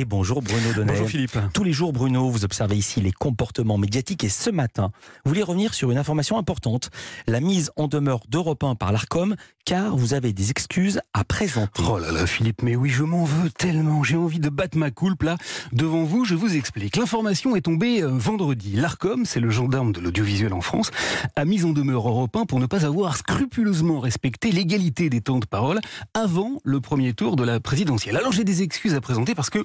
Et 0.00 0.04
bonjour 0.04 0.42
Bruno 0.42 0.72
Donnet. 0.76 0.92
Bonjour 0.92 1.08
Philippe. 1.08 1.36
Tous 1.52 1.64
les 1.64 1.72
jours, 1.72 1.92
Bruno, 1.92 2.30
vous 2.30 2.44
observez 2.44 2.76
ici 2.76 3.00
les 3.00 3.10
comportements 3.10 3.78
médiatiques 3.78 4.22
et 4.22 4.28
ce 4.28 4.48
matin, 4.48 4.92
vous 5.24 5.30
voulez 5.30 5.42
revenir 5.42 5.74
sur 5.74 5.90
une 5.90 5.98
information 5.98 6.38
importante, 6.38 6.90
la 7.26 7.40
mise 7.40 7.72
en 7.74 7.88
demeure 7.88 8.20
d'Europe 8.28 8.62
1 8.62 8.76
par 8.76 8.92
l'ARCOM, 8.92 9.34
car 9.64 9.96
vous 9.96 10.14
avez 10.14 10.32
des 10.32 10.50
excuses 10.50 11.00
à 11.14 11.24
présenter. 11.24 11.82
Oh 11.90 11.98
là 11.98 12.12
là 12.12 12.28
Philippe, 12.28 12.62
mais 12.62 12.76
oui, 12.76 12.90
je 12.90 13.02
m'en 13.02 13.24
veux 13.24 13.50
tellement. 13.50 14.04
J'ai 14.04 14.16
envie 14.16 14.38
de 14.38 14.48
battre 14.48 14.78
ma 14.78 14.92
coulpe 14.92 15.24
là. 15.24 15.36
Devant 15.72 16.04
vous, 16.04 16.24
je 16.24 16.36
vous 16.36 16.54
explique. 16.54 16.96
L'information 16.96 17.56
est 17.56 17.62
tombée 17.62 18.00
euh, 18.00 18.08
vendredi. 18.08 18.76
L'ARCOM, 18.76 19.24
c'est 19.24 19.40
le 19.40 19.50
gendarme 19.50 19.90
de 19.90 19.98
l'audiovisuel 19.98 20.52
en 20.52 20.60
France, 20.60 20.92
a 21.34 21.44
mis 21.44 21.64
en 21.64 21.70
demeure 21.70 22.08
Europe 22.08 22.36
1 22.36 22.46
pour 22.46 22.60
ne 22.60 22.66
pas 22.66 22.86
avoir 22.86 23.16
scrupuleusement 23.16 23.98
respecté 23.98 24.52
l'égalité 24.52 25.10
des 25.10 25.22
temps 25.22 25.40
de 25.40 25.46
parole 25.46 25.80
avant 26.14 26.60
le 26.62 26.80
premier 26.80 27.14
tour 27.14 27.34
de 27.34 27.42
la 27.42 27.58
présidentielle. 27.58 28.16
Alors 28.16 28.30
j'ai 28.30 28.44
des 28.44 28.62
excuses 28.62 28.94
à 28.94 29.00
présenter 29.00 29.34
parce 29.34 29.50
que 29.50 29.58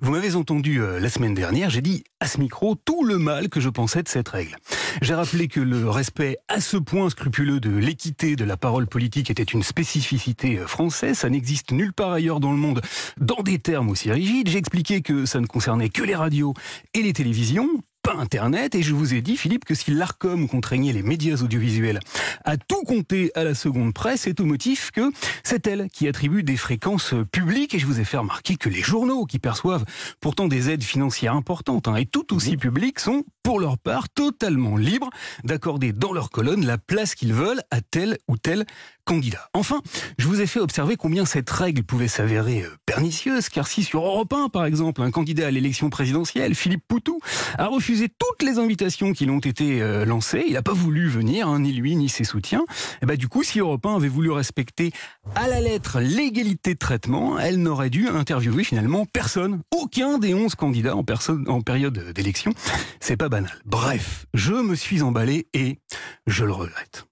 vous 0.00 0.12
m'avez 0.12 0.34
entendu 0.34 0.80
euh, 0.80 0.98
la 0.98 1.08
semaine 1.08 1.34
dernière, 1.34 1.70
j'ai 1.70 1.82
dit 1.82 2.04
à 2.20 2.26
ce 2.26 2.38
micro 2.38 2.74
tout 2.74 3.04
le 3.04 3.18
mal 3.18 3.48
que 3.48 3.60
je 3.60 3.68
pensais 3.68 4.02
de 4.02 4.08
cette 4.08 4.28
règle. 4.28 4.56
J'ai 5.02 5.14
rappelé 5.14 5.48
que 5.48 5.60
le 5.60 5.88
respect 5.88 6.38
à 6.48 6.60
ce 6.60 6.76
point 6.76 7.10
scrupuleux 7.10 7.60
de 7.60 7.70
l'équité 7.70 8.36
de 8.36 8.44
la 8.44 8.56
parole 8.56 8.86
politique 8.86 9.30
était 9.30 9.42
une 9.42 9.62
spécificité 9.62 10.58
euh, 10.58 10.66
française, 10.66 11.18
ça 11.18 11.30
n'existe 11.30 11.72
nulle 11.72 11.92
part 11.92 12.12
ailleurs 12.12 12.40
dans 12.40 12.52
le 12.52 12.58
monde 12.58 12.80
dans 13.20 13.42
des 13.42 13.58
termes 13.58 13.90
aussi 13.90 14.10
rigides. 14.10 14.48
J'ai 14.48 14.58
expliqué 14.58 15.02
que 15.02 15.26
ça 15.26 15.40
ne 15.40 15.46
concernait 15.46 15.88
que 15.88 16.02
les 16.02 16.14
radios 16.14 16.54
et 16.94 17.02
les 17.02 17.12
télévisions, 17.12 17.68
pas 18.02 18.14
Internet, 18.14 18.74
et 18.74 18.82
je 18.82 18.94
vous 18.94 19.14
ai 19.14 19.22
dit, 19.22 19.36
Philippe, 19.36 19.64
que 19.64 19.74
si 19.74 19.90
l'ARCOM 19.90 20.48
contraignait 20.48 20.92
les 20.92 21.02
médias 21.02 21.36
audiovisuels 21.42 22.00
à 22.44 22.56
tout 22.56 22.82
compter 22.82 23.30
à 23.34 23.44
la 23.44 23.54
seconde 23.54 23.92
presse, 23.94 24.22
c'est 24.22 24.40
au 24.40 24.44
motif 24.44 24.90
que 24.90 25.10
c'est 25.42 25.66
elle 25.66 25.88
qui 25.92 26.08
attribue 26.08 26.42
des 26.42 26.56
fréquences 26.56 27.14
publiques, 27.32 27.74
et 27.74 27.78
je 27.78 27.86
vous 27.86 28.00
ai 28.00 28.04
fait 28.04 28.16
remarquer 28.16 28.56
que 28.56 28.68
les 28.68 28.82
journaux, 28.82 29.26
qui 29.26 29.38
perçoivent 29.38 29.84
pourtant 30.20 30.48
des 30.48 30.70
aides 30.70 30.82
financières 30.82 31.34
importantes, 31.34 31.88
hein, 31.88 31.96
et 31.96 32.06
tout 32.06 32.34
aussi 32.34 32.56
publiques, 32.56 33.00
sont, 33.00 33.24
pour 33.50 33.58
leur 33.58 33.78
part, 33.78 34.08
totalement 34.08 34.76
libres 34.76 35.10
d'accorder 35.42 35.92
dans 35.92 36.12
leur 36.12 36.30
colonne 36.30 36.64
la 36.64 36.78
place 36.78 37.16
qu'ils 37.16 37.34
veulent 37.34 37.62
à 37.72 37.80
tel 37.80 38.16
ou 38.28 38.36
tel 38.36 38.64
candidat. 39.04 39.48
Enfin, 39.54 39.82
je 40.18 40.28
vous 40.28 40.40
ai 40.40 40.46
fait 40.46 40.60
observer 40.60 40.94
combien 40.94 41.24
cette 41.24 41.50
règle 41.50 41.82
pouvait 41.82 42.06
s'avérer 42.06 42.62
euh, 42.62 42.76
pernicieuse, 42.86 43.48
car 43.48 43.66
si 43.66 43.82
sur 43.82 44.04
Europe 44.04 44.32
1, 44.32 44.50
par 44.50 44.66
exemple, 44.66 45.02
un 45.02 45.10
candidat 45.10 45.48
à 45.48 45.50
l'élection 45.50 45.90
présidentielle, 45.90 46.54
Philippe 46.54 46.84
Poutou, 46.86 47.18
a 47.58 47.66
refusé 47.66 48.08
toutes 48.08 48.46
les 48.46 48.60
invitations 48.60 49.12
qui 49.12 49.26
l'ont 49.26 49.40
été 49.40 49.82
euh, 49.82 50.04
lancées, 50.04 50.44
il 50.46 50.52
n'a 50.52 50.62
pas 50.62 50.72
voulu 50.72 51.08
venir, 51.08 51.48
hein, 51.48 51.58
ni 51.58 51.72
lui, 51.72 51.96
ni 51.96 52.08
ses 52.08 52.22
soutiens, 52.22 52.64
et 53.02 53.06
bah, 53.06 53.16
du 53.16 53.26
coup, 53.26 53.42
si 53.42 53.58
Europe 53.58 53.84
1 53.84 53.96
avait 53.96 54.06
voulu 54.06 54.30
respecter 54.30 54.92
à 55.34 55.48
la 55.48 55.60
lettre 55.60 55.98
l'égalité 55.98 56.74
de 56.74 56.78
traitement, 56.78 57.36
elle 57.36 57.60
n'aurait 57.60 57.90
dû 57.90 58.06
interviewer 58.06 58.62
finalement 58.62 59.06
personne, 59.06 59.62
aucun 59.72 60.18
des 60.18 60.34
11 60.34 60.54
candidats 60.54 60.94
en, 60.94 61.02
personne, 61.02 61.48
en 61.48 61.62
période 61.62 62.12
d'élection. 62.12 62.52
C'est 63.00 63.16
pas 63.16 63.28
banal. 63.28 63.39
Bref, 63.64 64.26
je 64.34 64.52
me 64.52 64.74
suis 64.74 65.02
emballé 65.02 65.46
et 65.54 65.78
je 66.26 66.44
le 66.44 66.52
regrette. 66.52 67.06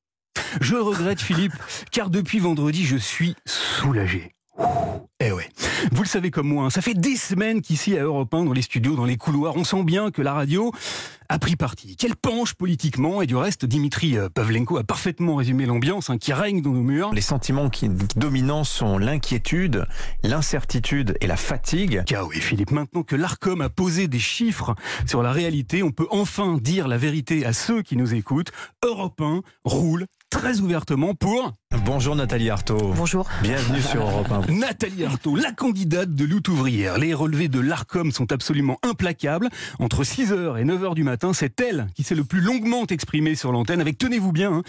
Je 0.61 0.75
le 0.75 0.83
regrette, 0.83 1.21
Philippe, 1.21 1.55
car 1.93 2.11
depuis 2.11 2.39
vendredi, 2.39 2.85
je 2.85 2.97
suis 2.97 3.35
soulagé. 3.47 4.35
Eh 5.21 5.33
ouais. 5.33 5.49
Vous 5.93 6.03
le 6.03 6.09
savez 6.09 6.31
comme 6.31 6.49
moi, 6.49 6.65
hein, 6.65 6.71
ça 6.71 6.81
fait 6.81 6.95
des 6.95 7.17
semaines 7.17 7.61
qu'ici 7.61 7.97
à 7.97 8.03
Europe 8.03 8.33
1, 8.33 8.45
dans 8.45 8.53
les 8.53 8.63
studios, 8.63 8.95
dans 8.95 9.05
les 9.05 9.17
couloirs, 9.17 9.57
on 9.57 9.65
sent 9.65 9.83
bien 9.85 10.11
que 10.11 10.23
la 10.23 10.33
radio 10.33 10.73
a 11.31 11.39
pris 11.39 11.57
parti, 11.57 11.97
qu'elle 11.97 12.17
penche 12.17 12.55
politiquement, 12.55 13.21
et 13.21 13.27
du 13.27 13.37
reste, 13.37 13.67
Dimitri 13.67 14.17
euh, 14.17 14.29
Pavlenko 14.31 14.79
a 14.79 14.85
parfaitement 14.85 15.37
résumé 15.37 15.67
l'ambiance 15.67 16.09
hein, 16.09 16.17
qui 16.17 16.33
règne 16.33 16.63
dans 16.63 16.73
nos 16.73 16.83
murs. 16.83 17.13
Les 17.13 17.21
sentiments 17.21 17.69
qui 17.69 17.91
dominants 18.17 18.65
sont 18.65 18.97
l'inquiétude, 18.97 19.87
l'incertitude 20.23 21.17
et 21.21 21.27
la 21.27 21.37
fatigue. 21.37 22.03
Ah 22.15 22.25
oui, 22.25 22.37
Philippe, 22.37 22.71
maintenant 22.71 23.03
que 23.03 23.15
l'ARCOM 23.15 23.61
a 23.61 23.69
posé 23.69 24.09
des 24.09 24.19
chiffres 24.19 24.75
sur 25.07 25.23
la 25.23 25.33
réalité, 25.33 25.83
on 25.83 25.91
peut 25.91 26.09
enfin 26.11 26.57
dire 26.59 26.89
la 26.89 26.97
vérité 26.97 27.45
à 27.45 27.53
ceux 27.53 27.83
qui 27.83 27.97
nous 27.97 28.15
écoutent. 28.15 28.53
Europe 28.83 29.21
1 29.21 29.43
roule 29.65 30.07
très 30.31 30.61
ouvertement 30.61 31.15
pour... 31.15 31.53
Bonjour 31.85 32.17
Nathalie 32.17 32.49
Arthaud. 32.49 32.95
Bonjour. 32.97 33.29
Bienvenue 33.43 33.83
sur 33.83 34.01
Europe 34.01 34.33
1. 34.49 34.53
Nathalie 34.53 35.05
Arthaud, 35.05 35.37
la 35.37 35.53
candidate 35.53 36.15
de 36.15 36.25
lutte 36.25 36.49
ouvrière. 36.49 36.97
Les 36.97 37.13
relevés 37.13 37.49
de 37.49 37.61
l'ARCOM 37.61 38.11
sont 38.11 38.33
absolument 38.33 38.79
implacables. 38.83 39.51
Entre 39.79 40.03
6h 40.03 40.59
et 40.59 40.65
9h 40.65 40.95
du 40.95 41.05
matin, 41.05 41.35
c'est 41.35 41.61
elle 41.61 41.89
qui 41.95 42.05
s'est 42.05 42.15
le 42.15 42.25
plus 42.25 42.41
longuement 42.41 42.87
exprimée 42.87 43.35
sur 43.35 43.53
l'antenne 43.53 43.83
avec, 43.83 43.99
tenez-vous 43.99 44.33
bien, 44.33 44.51
hein, 44.51 44.63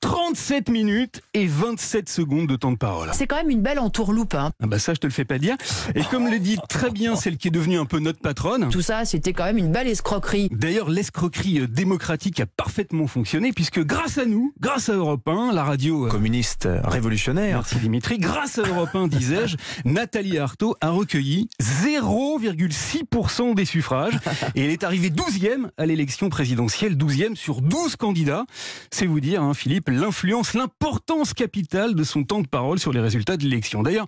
37 0.00 0.70
minutes 0.70 1.20
et 1.34 1.46
27 1.46 2.08
secondes 2.08 2.46
de 2.46 2.56
temps 2.56 2.72
de 2.72 2.78
parole. 2.78 3.10
C'est 3.12 3.26
quand 3.26 3.36
même 3.36 3.50
une 3.50 3.60
belle 3.60 3.78
entourloupe. 3.78 4.34
Hein. 4.34 4.50
Ah 4.62 4.66
bah 4.66 4.78
ça, 4.78 4.94
je 4.94 5.00
te 5.00 5.06
le 5.06 5.12
fais 5.12 5.26
pas 5.26 5.38
dire. 5.38 5.56
Et 5.94 6.04
comme 6.04 6.30
le 6.30 6.38
dit 6.38 6.58
très 6.70 6.90
bien 6.90 7.16
celle 7.16 7.36
qui 7.36 7.48
est 7.48 7.50
devenue 7.50 7.78
un 7.78 7.84
peu 7.84 7.98
notre 7.98 8.20
patronne... 8.20 8.70
Tout 8.70 8.80
ça, 8.80 9.04
c'était 9.04 9.34
quand 9.34 9.44
même 9.44 9.58
une 9.58 9.72
belle 9.72 9.88
escroquerie. 9.88 10.48
D'ailleurs, 10.52 10.88
l'escroquerie 10.88 11.60
euh, 11.60 11.66
démocratique 11.66 12.40
a 12.40 12.46
parfaitement 12.46 13.06
fonctionné 13.06 13.52
puisque 13.52 13.84
grâce 13.84 14.16
à 14.16 14.24
nous, 14.24 14.54
grâce 14.58 14.88
à 14.88 14.94
Europe 14.94 15.28
1, 15.28 15.52
la 15.52 15.62
radio... 15.62 16.06
euh, 16.06 16.10
Communiste 16.46 16.68
révolutionnaire. 16.84 17.56
Merci 17.56 17.76
Dimitri. 17.76 18.18
Grâce 18.18 18.58
à 18.58 18.62
Europe 18.62 18.94
1, 18.94 19.08
disais-je, 19.08 19.56
Nathalie 19.84 20.38
Arthaud 20.38 20.76
a 20.80 20.90
recueilli 20.90 21.48
0,6% 21.60 23.54
des 23.54 23.64
suffrages 23.64 24.16
et 24.54 24.64
elle 24.64 24.70
est 24.70 24.84
arrivée 24.84 25.10
12e 25.10 25.70
à 25.76 25.86
l'élection 25.86 26.28
présidentielle, 26.28 26.96
12e 26.96 27.34
sur 27.34 27.62
12 27.62 27.96
candidats. 27.96 28.44
C'est 28.92 29.06
vous 29.06 29.18
dire, 29.18 29.42
hein, 29.42 29.54
Philippe, 29.54 29.88
l'influence, 29.88 30.54
l'importance 30.54 31.34
capitale 31.34 31.96
de 31.96 32.04
son 32.04 32.22
temps 32.22 32.42
de 32.42 32.48
parole 32.48 32.78
sur 32.78 32.92
les 32.92 33.00
résultats 33.00 33.36
de 33.36 33.42
l'élection. 33.42 33.82
D'ailleurs, 33.82 34.06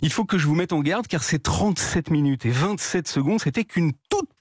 il 0.00 0.10
faut 0.10 0.24
que 0.24 0.38
je 0.38 0.46
vous 0.46 0.54
mette 0.54 0.72
en 0.72 0.80
garde 0.80 1.06
car 1.06 1.22
ces 1.22 1.38
37 1.38 2.10
minutes 2.10 2.46
et 2.46 2.50
27 2.50 3.08
secondes, 3.08 3.40
c'était 3.40 3.64
qu'une 3.64 3.92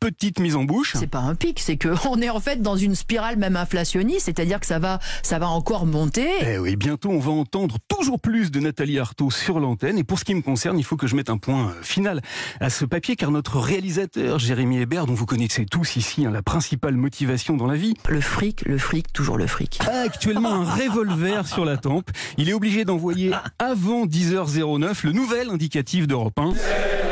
petite 0.04 0.42
mise 0.42 0.58
en 0.58 0.66
bouche. 0.66 0.96
C'est 1.00 1.08
pas 1.08 1.20
un 1.20 1.34
pic, 1.34 1.62
c'est 1.62 1.78
que 1.78 1.88
on 2.10 2.22
est 2.22 2.30
en 2.30 2.42
fait 2.42 2.62
dans 2.62 2.76
une 2.76 2.94
spirale 2.94 3.38
même 3.38 3.56
inflationniste, 3.56 4.26
c'est-à-dire 4.26 4.60
que 4.60 4.66
ça 4.66 4.78
va, 4.78 5.00
ça 5.22 5.40
va 5.40 5.48
encore 5.48 5.86
monter. 5.86 6.28
Eh 6.42 6.58
oui, 6.58 6.76
bientôt 6.76 7.10
on 7.10 7.20
va 7.20 7.32
entendre 7.32 7.78
toujours 7.88 8.20
plus 8.20 8.52
de 8.52 8.60
Nathalie 8.60 9.00
Arthaud 9.00 9.32
sur 9.32 9.62
l'antenne. 9.62 9.98
Et 9.98 10.04
pour 10.04 10.20
ce 10.20 10.26
qui 10.26 10.36
me 10.36 10.42
concerne, 10.42 10.78
il 10.78 10.84
faut 10.84 10.98
que 10.98 11.08
je 11.08 11.16
mette 11.16 11.30
un 11.30 11.38
point 11.38 11.70
euh, 11.70 11.82
final 11.84 12.22
à 12.60 12.70
ce 12.70 12.84
papier, 12.84 13.16
car 13.16 13.32
notre 13.32 13.60
réalisateur, 13.60 14.40
Jérémy 14.40 14.82
Hébert, 14.82 15.06
dont 15.06 15.14
vous 15.14 15.26
connaissez 15.26 15.66
tous 15.66 15.96
ici 15.96 16.26
hein, 16.26 16.32
la 16.32 16.42
principale 16.42 16.98
motivation 16.98 17.56
dans 17.56 17.68
la 17.68 17.76
vie, 17.76 17.94
Le 18.10 18.20
fric, 18.20 18.66
le 18.66 18.78
fric, 18.78 19.14
toujours 19.14 19.38
le 19.38 19.48
fric. 19.48 19.80
a 19.88 20.02
actuellement 20.02 20.52
un 20.54 20.66
revolver 20.66 21.48
sur 21.48 21.64
la 21.64 21.78
tempe. 21.78 22.10
Il 22.38 22.50
est 22.50 22.54
obligé 22.54 22.84
d'envoyer 22.84 23.32
avant 23.58 24.06
10h09 24.06 25.06
le 25.06 25.14
nouvel 25.14 25.50
indicatif 25.50 26.08
d'Europe 26.08 26.38
1. 26.38 27.03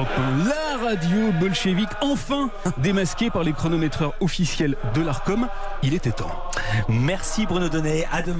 Europe 0.00 0.08
1, 0.16 0.48
la 0.48 0.88
radio 0.88 1.30
bolchevique, 1.38 1.90
enfin 2.00 2.48
démasquée 2.78 3.28
par 3.28 3.44
les 3.44 3.52
chronométreurs 3.52 4.14
officiels 4.20 4.76
de 4.94 5.02
l'ARCOM. 5.02 5.46
Il 5.82 5.92
était 5.92 6.12
temps. 6.12 6.30
Merci 6.88 7.44
Bruno 7.44 7.68
Donnet, 7.68 8.06
à 8.10 8.22
demain. 8.22 8.38